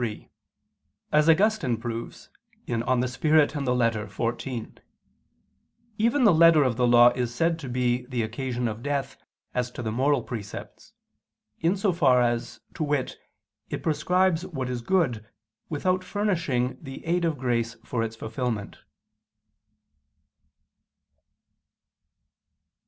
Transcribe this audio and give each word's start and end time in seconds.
3: 0.01 0.29
As 1.11 1.29
Augustine 1.29 1.77
proves 1.77 2.31
(De 2.65 2.73
Spiritu 3.07 3.59
et 3.59 3.65
Litera 3.71 4.07
xiv), 4.07 4.79
even 5.99 6.23
the 6.23 6.33
letter 6.33 6.63
of 6.63 6.75
the 6.75 6.87
law 6.87 7.09
is 7.09 7.31
said 7.35 7.59
to 7.59 7.69
be 7.69 8.07
the 8.07 8.23
occasion 8.23 8.67
of 8.67 8.81
death, 8.81 9.15
as 9.53 9.69
to 9.69 9.83
the 9.83 9.91
moral 9.91 10.23
precepts; 10.23 10.93
in 11.59 11.77
so 11.77 11.93
far 11.93 12.19
as, 12.19 12.61
to 12.73 12.83
wit, 12.83 13.17
it 13.69 13.83
prescribes 13.83 14.43
what 14.47 14.71
is 14.71 14.81
good, 14.81 15.23
without 15.69 16.03
furnishing 16.03 16.79
the 16.81 17.05
aid 17.05 17.23
of 17.23 17.37
grace 17.37 17.75
for 17.85 18.01
its 18.01 18.15
fulfilment. 18.15 18.79